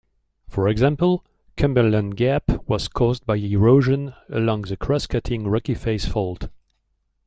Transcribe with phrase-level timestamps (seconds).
[0.47, 1.23] For example,
[1.55, 6.49] Cumberland Gap was caused by erosion along the cross-cutting Rocky Face Fault.